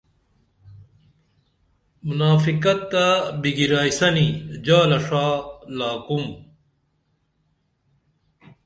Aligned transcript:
منافقت 2.07 2.79
تہ 2.91 3.05
بگرائیسنی 3.41 4.27
جالہ 4.65 4.99
ݜا 5.05 5.25
لاکُم 5.77 6.25